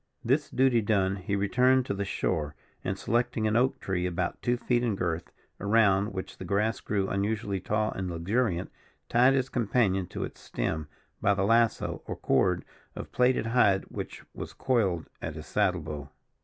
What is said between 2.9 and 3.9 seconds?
selecting an oak